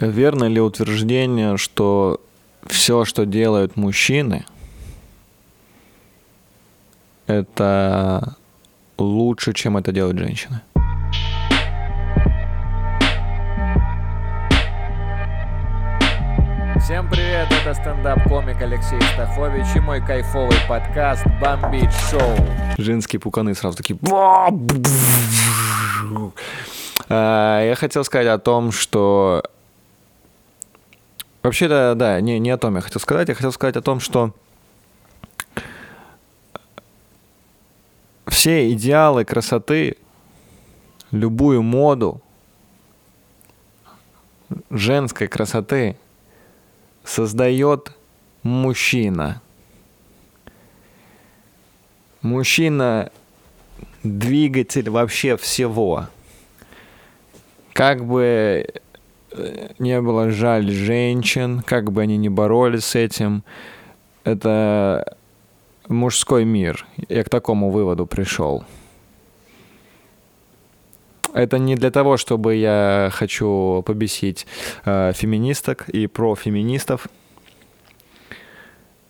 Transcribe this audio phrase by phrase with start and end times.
[0.00, 2.20] Верно ли утверждение, что
[2.66, 4.44] все, что делают мужчины,
[7.28, 8.34] это
[8.98, 10.62] лучше, чем это делают женщины?
[16.80, 22.36] Всем привет, это стендап-комик Алексей Стахович и мой кайфовый подкаст «Бомбить шоу».
[22.78, 23.96] Женские пуканы сразу такие...
[27.08, 29.42] А, я хотел сказать о том, что
[31.44, 33.28] Вообще-то, да, не, не о том я хотел сказать.
[33.28, 34.34] Я хотел сказать о том, что
[38.28, 39.98] все идеалы красоты,
[41.10, 42.22] любую моду
[44.70, 45.98] женской красоты
[47.04, 47.92] создает
[48.42, 49.42] мужчина.
[52.22, 53.12] Мужчина–
[54.02, 56.06] двигатель вообще всего.
[57.74, 58.66] Как бы
[59.78, 63.42] не было жаль женщин, как бы они ни боролись с этим.
[64.24, 65.16] Это
[65.88, 66.86] мужской мир.
[67.08, 68.64] Я к такому выводу пришел.
[71.32, 74.46] Это не для того, чтобы я хочу побесить
[74.84, 77.08] э, феминисток и профеминистов,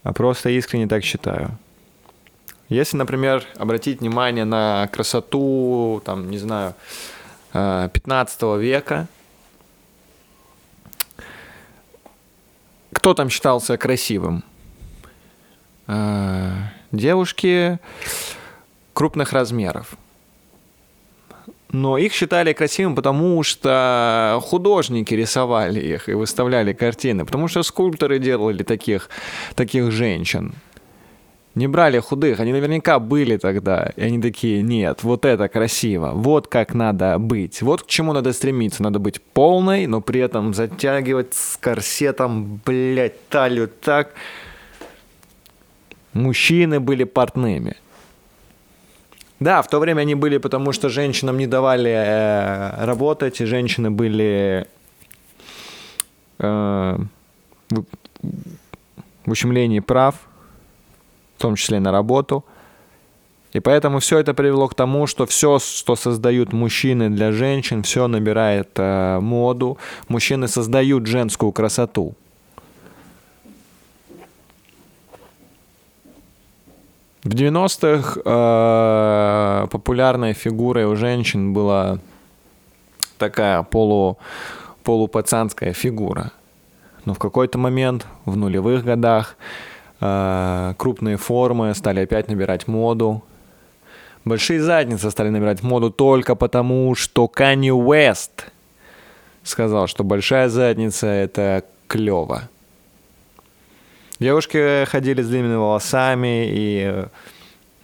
[0.02, 1.58] а просто искренне так считаю.
[2.70, 6.74] Если, например, обратить внимание на красоту, там, не знаю,
[7.52, 9.06] 15 э, века,
[13.05, 14.42] кто там считался красивым?
[15.86, 16.52] А,
[16.91, 17.78] девушки
[18.94, 19.98] крупных размеров.
[21.70, 28.19] Но их считали красивым, потому что художники рисовали их и выставляли картины, потому что скульпторы
[28.19, 29.11] делали таких,
[29.55, 30.55] таких женщин
[31.55, 36.48] не брали худых, они наверняка были тогда, и они такие, нет, вот это красиво, вот
[36.48, 41.34] как надо быть, вот к чему надо стремиться, надо быть полной, но при этом затягивать
[41.34, 44.14] с корсетом, блядь, талию так.
[46.12, 47.77] Мужчины были портными.
[49.40, 53.90] Да, в то время они были, потому что женщинам не давали э, работать, и женщины
[53.90, 54.67] были
[56.39, 56.98] э,
[57.70, 57.84] в,
[59.27, 60.14] в ущемлении прав,
[61.36, 62.45] в том числе на работу.
[63.55, 68.08] И поэтому все это привело к тому, что все, что создают мужчины для женщин, все
[68.08, 69.78] набирает э, моду.
[70.08, 72.14] Мужчины создают женскую красоту.
[77.22, 82.01] В 90-х э, популярной фигурой у женщин была
[83.18, 84.18] такая полу,
[84.83, 86.33] полупацанская фигура.
[87.05, 89.36] Но в какой-то момент, в нулевых годах,
[90.76, 93.22] крупные формы стали опять набирать моду.
[94.24, 98.44] Большие задницы стали набирать моду только потому, что Kanye West
[99.42, 102.48] сказал, что большая задница— это клево.
[104.18, 107.04] Девушки ходили с длинными волосами, и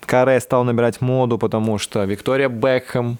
[0.07, 3.19] Каре стал набирать моду, потому что Виктория Бекхэм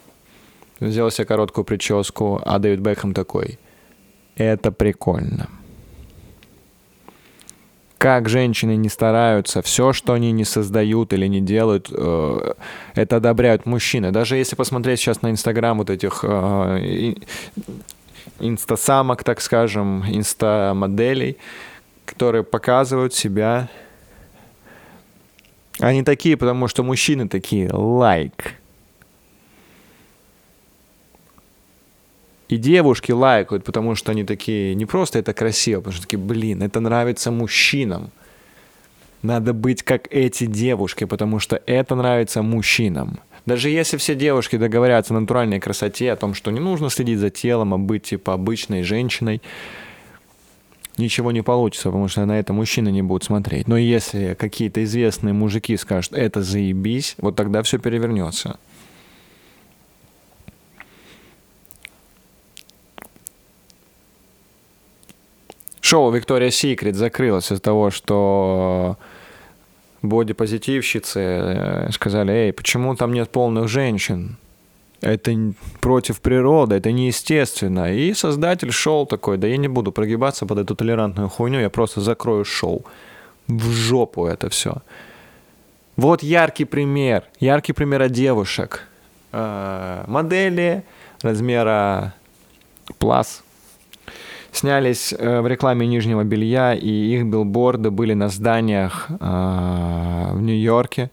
[0.81, 3.59] взял себе короткую прическу, а Дэвид Бекхэм такой—
[4.37, 5.49] это прикольно
[8.01, 12.55] как женщины не стараются, все, что они не создают или не делают, э,
[12.95, 14.11] это одобряют мужчины.
[14.11, 17.13] Даже если посмотреть сейчас на Инстаграм вот этих э,
[18.39, 21.37] инстасамок, так скажем, инстамоделей,
[22.07, 23.69] которые показывают себя.
[25.79, 28.33] Они такие, потому что мужчины такие, лайк.
[28.33, 28.60] Like.
[32.51, 36.65] И девушки лайкают, потому что они такие, не просто это красиво, потому что такие, блин,
[36.65, 38.11] это нравится мужчинам.
[39.23, 43.21] Надо быть как эти девушки, потому что это нравится мужчинам.
[43.47, 47.31] Даже если все девушки договорятся о натуральной красоте, о том, что не нужно следить за
[47.31, 49.41] телом, а быть типа обычной женщиной,
[50.97, 53.69] ничего не получится, потому что на это мужчины не будут смотреть.
[53.69, 58.59] Но если какие-то известные мужики скажут, это заебись, вот тогда все перевернется.
[65.91, 68.97] Шоу Виктория Секрет закрылось из-за того, что
[70.03, 74.37] бодипозитивщицы э, сказали, эй, почему там нет полных женщин?
[75.01, 77.93] Это против природы, это неестественно.
[77.93, 82.01] И создатель шоу такой, да я не буду прогибаться под эту толерантную хуйню, я просто
[82.01, 82.85] закрою шоу.
[83.49, 84.75] В жопу это все.
[85.97, 88.87] Вот яркий пример, яркий пример девушек.
[89.33, 90.85] Э, модели
[91.23, 92.15] размера
[92.99, 93.43] плас
[94.53, 101.11] снялись э, в рекламе нижнего белья, и их билборды были на зданиях э, в Нью-Йорке.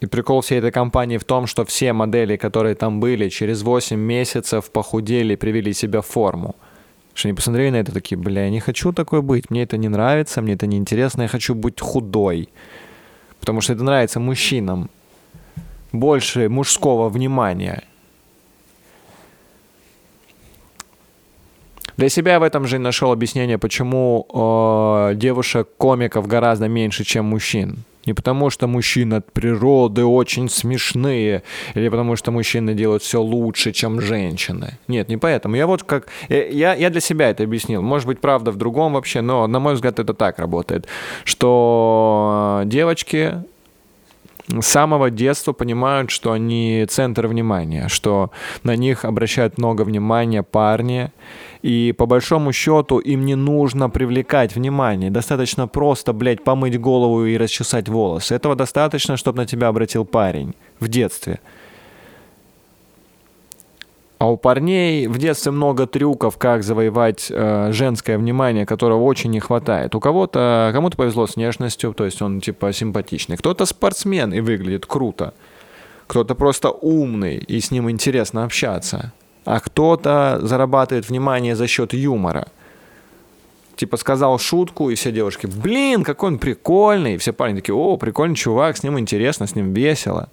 [0.00, 3.98] И прикол всей этой компании в том, что все модели, которые там были, через 8
[3.98, 6.54] месяцев похудели и привели себя в форму.
[7.14, 9.88] Что они посмотрели на это такие, бля, я не хочу такой быть, мне это не
[9.88, 12.50] нравится, мне это не интересно, я хочу быть худой.
[13.40, 14.90] Потому что это нравится мужчинам.
[15.92, 17.84] Больше мужского внимания.
[21.96, 27.84] Для себя в этом же нашел объяснение, почему э, девушек-комиков гораздо меньше, чем мужчин.
[28.06, 31.42] Не потому, что мужчины от природы очень смешные,
[31.74, 34.78] или потому, что мужчины делают все лучше, чем женщины.
[34.86, 35.56] Нет, не поэтому.
[35.56, 36.06] Я вот как...
[36.28, 37.82] Я, я для себя это объяснил.
[37.82, 40.86] Может быть, правда в другом вообще, но, на мой взгляд, это так работает.
[41.24, 43.42] Что девочки
[44.48, 48.30] с самого детства понимают, что они центр внимания, что
[48.62, 51.10] на них обращают много внимания парни,
[51.62, 55.10] и по большому счету им не нужно привлекать внимание.
[55.10, 58.34] Достаточно просто, блядь, помыть голову и расчесать волосы.
[58.34, 61.40] Этого достаточно, чтобы на тебя обратил парень в детстве.
[64.18, 69.40] А у парней в детстве много трюков, как завоевать э, женское внимание, которого очень не
[69.40, 69.94] хватает.
[69.94, 73.36] У кого-то, кому-то повезло с внешностью, то есть он типа симпатичный.
[73.36, 75.34] Кто-то спортсмен и выглядит круто.
[76.06, 79.12] Кто-то просто умный и с ним интересно общаться.
[79.44, 82.48] А кто-то зарабатывает внимание за счет юмора.
[83.76, 87.14] Типа сказал шутку, и все девушки, блин, какой он прикольный.
[87.14, 90.30] И все парни такие, о, прикольный чувак, с ним интересно, с ним весело.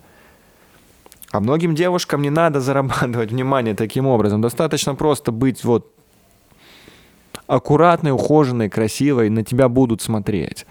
[1.33, 4.39] А многим девушкам не надо зарабатывать внимание таким образом.
[4.39, 5.91] Достаточно просто быть вот
[7.47, 10.67] аккуратной, ухоженной, красивой, на тебя будут смотреть.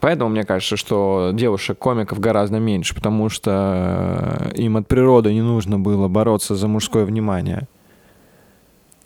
[0.00, 6.08] Поэтому мне кажется, что девушек-комиков гораздо меньше, потому что им от природы не нужно было
[6.08, 7.68] бороться за мужское внимание.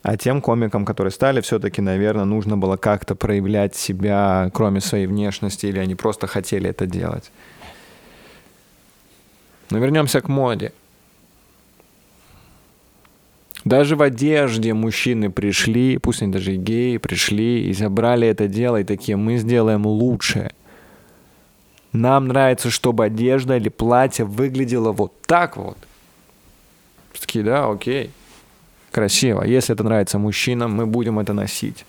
[0.03, 5.67] А тем комикам, которые стали, все-таки, наверное, нужно было как-то проявлять себя, кроме своей внешности,
[5.67, 7.33] или они просто хотели это делать.
[9.71, 10.73] Но вернемся к моде.
[13.65, 18.85] Даже в одежде мужчины пришли, пусть они даже геи, пришли и забрали это дело, и
[18.85, 20.53] такие, мы сделаем лучше.
[21.93, 25.79] Нам нравится, чтобы одежда или платье выглядело вот так вот.
[27.19, 28.11] Такие, да, окей.
[28.93, 29.43] Красиво.
[29.43, 31.85] Если это нравится мужчинам, мы будем это носить.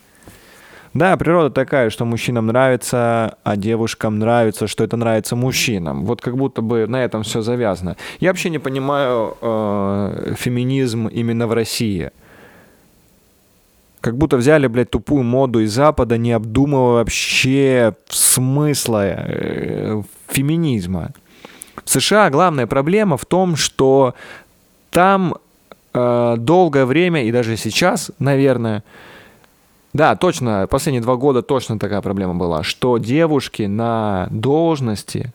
[0.98, 6.06] Да, природа такая, что мужчинам нравится, а девушкам нравится, что это нравится мужчинам.
[6.06, 7.98] Вот как будто бы на этом все завязано.
[8.20, 12.10] Я вообще не понимаю э, феминизм именно в России.
[14.02, 21.12] Как будто взяли, блядь, тупую моду из Запада, не обдумывая вообще смысла э, феминизма.
[21.86, 24.16] В США главная проблема в том, что
[24.90, 25.36] там
[25.94, 28.84] э, долгое время, и даже сейчас, наверное,
[29.98, 35.34] да, точно, последние два года точно такая проблема была, что девушки на должности,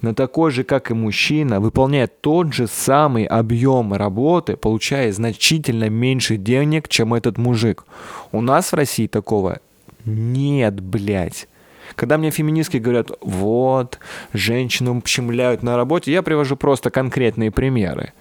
[0.00, 6.38] на такой же, как и мужчина, выполняют тот же самый объем работы, получая значительно меньше
[6.38, 7.84] денег, чем этот мужик.
[8.32, 9.58] У нас в России такого
[10.06, 11.46] нет, блядь.
[11.94, 13.98] Когда мне феминистки говорят, вот,
[14.32, 18.14] женщину ущемляют на работе, я привожу просто конкретные примеры.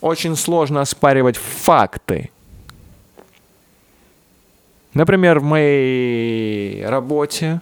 [0.00, 2.30] Очень сложно оспаривать факты.
[4.94, 7.60] Например, в моей работе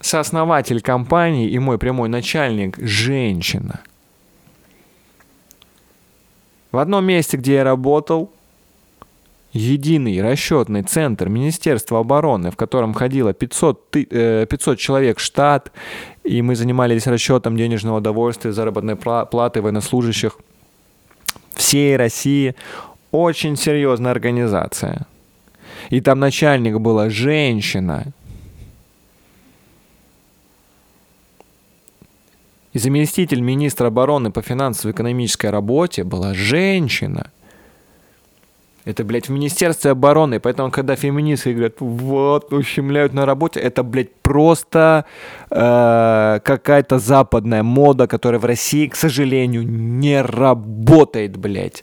[0.00, 3.80] сооснователь компании и мой прямой начальник– женщина.
[6.72, 8.30] В одном месте, где я работал,
[9.52, 15.72] единый расчетный центр Министерства обороны, в котором ходило 500, 500 человек штат,
[16.24, 20.38] и мы занимались расчетом денежного удовольствия, заработной платы военнослужащих
[21.54, 22.54] всей России.
[23.10, 25.06] Очень серьезная организация–
[25.90, 28.06] и там начальник была женщина.
[32.72, 37.30] И заместитель министра обороны по финансово-экономической работе была женщина.
[38.84, 40.38] Это, блядь, в Министерстве обороны.
[40.38, 45.06] Поэтому, когда феминистки говорят, вот, ущемляют на работе, это, блядь, просто
[45.50, 51.82] э, какая-то западная мода, которая в России, к сожалению, не работает, блядь.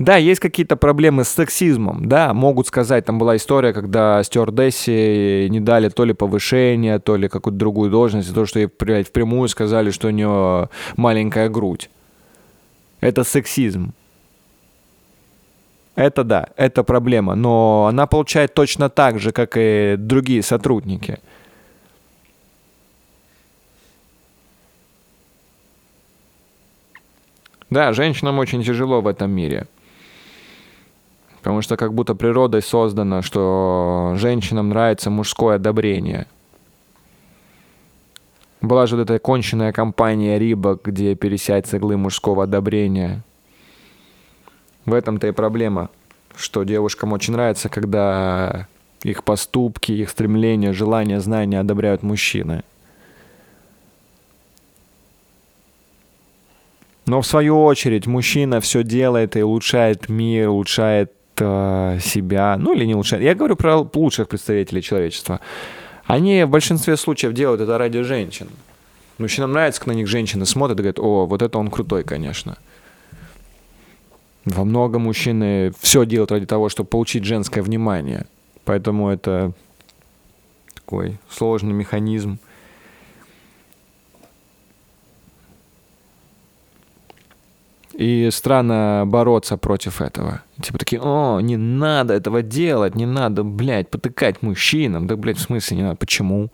[0.00, 5.60] Да, есть какие-то проблемы с сексизмом, да, могут сказать, там была история, когда стюардессе не
[5.60, 9.90] дали то ли повышение, то ли какую-то другую должность, то, что ей блядь, впрямую сказали,
[9.90, 11.90] что у нее маленькая грудь.
[13.02, 13.92] Это сексизм.
[15.96, 21.18] Это да, это проблема, но она получает точно так же, как и другие сотрудники.
[27.68, 29.66] Да, женщинам очень тяжело в этом мире.
[31.40, 36.26] Потому что как будто природой создано, что женщинам нравится мужское одобрение.
[38.60, 43.22] Была же вот эта конченная компания Рибок, где пересядь с мужского одобрения.
[44.84, 45.88] В этом-то и проблема,
[46.36, 48.68] что девушкам очень нравится, когда
[49.02, 52.62] их поступки, их стремления, желания, знания одобряют мужчины.
[57.06, 62.84] Но в свою очередь мужчина все делает и улучшает мир, улучшает э, себя, ну или
[62.84, 63.22] не улучшает.
[63.22, 65.40] Я говорю про лучших представителей человечества.
[66.06, 68.48] Они в большинстве случаев делают это ради женщин.
[69.18, 72.56] Мужчинам нравится, когда на них женщины смотрят и говорят, о, вот это он крутой, конечно.
[74.44, 78.26] Во много мужчины все делают ради того, чтобы получить женское внимание.
[78.64, 79.52] Поэтому это
[80.74, 82.38] такой сложный механизм.
[88.00, 90.40] И странно бороться против этого.
[90.62, 95.06] Типа такие, о, не надо этого делать, не надо, блядь, потыкать мужчинам.
[95.06, 95.96] Да, блядь, в смысле не надо?
[95.96, 96.48] Почему?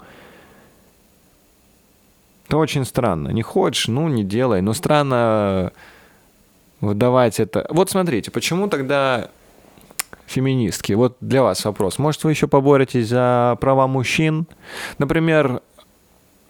[2.48, 3.28] Это очень странно.
[3.28, 4.60] Не хочешь, ну, не делай.
[4.60, 5.70] Но странно
[6.80, 7.64] выдавать это.
[7.70, 9.30] Вот смотрите, почему тогда
[10.26, 10.94] феминистки?
[10.94, 12.00] Вот для вас вопрос.
[12.00, 14.48] Может, вы еще поборетесь за права мужчин?
[14.98, 15.62] Например,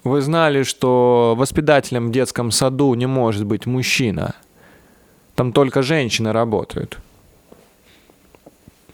[0.05, 4.37] вы знали, что воспитателем в детском саду не может быть мужчина.
[5.37, 6.99] Там только женщины работают.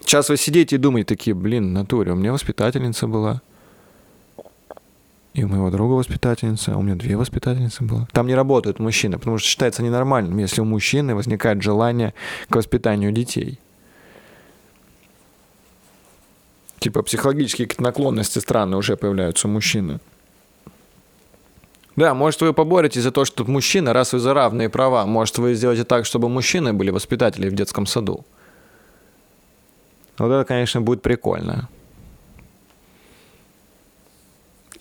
[0.00, 3.40] Сейчас вы сидите и думаете такие, блин, натуре, у меня воспитательница была.
[5.34, 8.06] И у моего друга воспитательница, а у меня две воспитательницы было.
[8.12, 12.12] Там не работают мужчины, потому что считается ненормальным, если у мужчины возникает желание
[12.50, 13.58] к воспитанию детей.
[16.80, 20.00] Типа психологические наклонности странные уже появляются у мужчины.
[21.96, 25.54] Да, может, вы поборетесь за то, что мужчина, раз вы за равные права, может, вы
[25.54, 28.24] сделаете так, чтобы мужчины были воспитатели в детском саду.
[30.18, 31.68] Вот это, конечно, будет прикольно.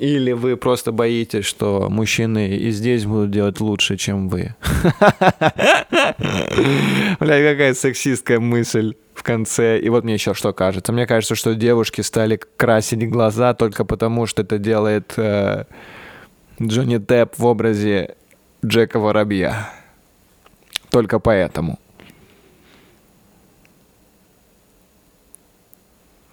[0.01, 4.55] Или вы просто боитесь, что мужчины и здесь будут делать лучше, чем вы.
[7.19, 9.79] Бля, какая сексистская мысль в конце.
[9.79, 10.91] И вот мне еще что кажется.
[10.91, 15.65] Мне кажется, что девушки стали красить глаза только потому, что это делает э,
[16.67, 18.15] Джонни Депп в образе
[18.63, 19.69] Джека Воробья.
[20.89, 21.79] Только поэтому.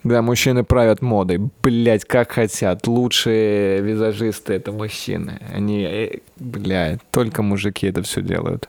[0.04, 1.38] Да, мужчины правят модой.
[1.62, 2.86] Блять, как хотят.
[2.86, 5.40] Лучшие визажисты это мужчины.
[5.52, 8.68] Они, э, блядь, только мужики это все делают.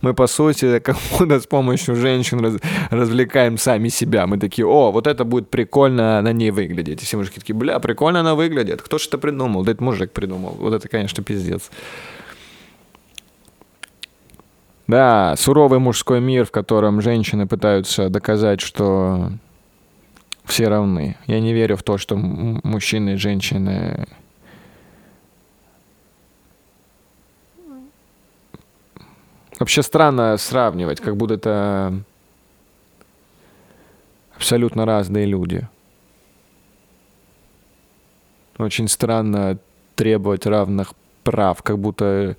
[0.00, 2.54] Мы, по сути, как будто с помощью женщин раз,
[2.90, 4.26] развлекаем сами себя.
[4.26, 7.02] Мы такие, о, вот это будет прикольно на ней выглядеть.
[7.02, 8.82] И все мужики такие, бля, прикольно она выглядит.
[8.82, 9.64] Кто же это придумал?
[9.64, 10.56] Да это мужик придумал.
[10.58, 11.70] Вот это, конечно, пиздец.
[14.86, 19.30] Да, суровый мужской мир, в котором женщины пытаются доказать, что
[20.44, 21.16] все равны.
[21.26, 24.08] Я не верю в то, что мужчины и женщины
[29.60, 32.02] Вообще странно сравнивать, как будто это
[34.34, 35.68] абсолютно разные люди.
[38.56, 39.58] Очень странно
[39.96, 42.36] требовать равных прав, как будто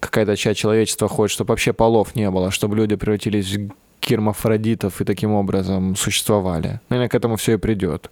[0.00, 5.04] какая-то часть человечества хочет, чтобы вообще полов не было, чтобы люди превратились в гермафродитов и
[5.04, 6.80] таким образом существовали.
[6.88, 8.10] Наверное, к этому все и придет.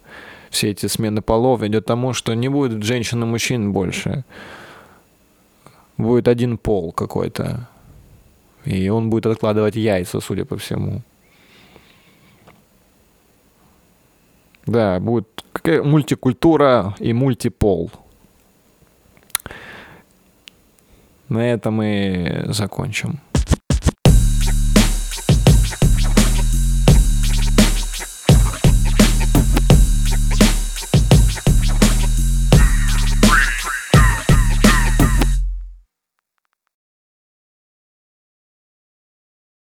[0.51, 4.25] Все эти смены полов ведет к тому, что не будет женщин и мужчин больше.
[5.97, 7.67] Будет один пол какой-то.
[8.65, 11.01] И он будет откладывать яйца, судя по всему.
[14.65, 17.91] Да, будет какая мультикультура и мультипол.
[21.29, 23.19] На этом мы закончим.